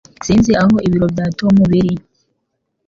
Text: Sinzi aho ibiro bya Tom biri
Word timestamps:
Sinzi 0.25 0.51
aho 0.61 0.75
ibiro 0.87 1.05
bya 1.13 1.25
Tom 1.39 1.55
biri 1.71 1.93